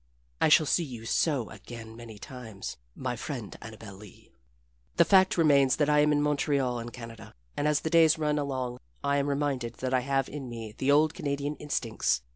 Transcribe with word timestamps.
I 0.41 0.49
shall 0.49 0.65
see 0.65 0.83
you 0.83 1.05
so 1.05 1.51
again 1.51 1.95
many 1.95 2.17
times, 2.17 2.75
my 2.95 3.15
friend 3.15 3.55
Annabel 3.61 3.93
Lee. 3.93 4.31
The 4.97 5.05
fact 5.05 5.37
remains 5.37 5.75
that 5.75 5.91
I 5.91 5.99
am 5.99 6.11
in 6.11 6.23
Montreal 6.23 6.79
and 6.79 6.91
Canada. 6.91 7.35
And 7.55 7.67
as 7.67 7.81
the 7.81 7.91
days 7.91 8.17
run 8.17 8.39
along 8.39 8.79
I 9.03 9.17
am 9.17 9.27
reminded 9.29 9.75
that 9.75 9.93
I 9.93 9.99
have 9.99 10.27
in 10.27 10.49
me 10.49 10.73
the 10.75 10.91
old 10.91 11.13
Canadian 11.13 11.55
instincts. 11.57 12.23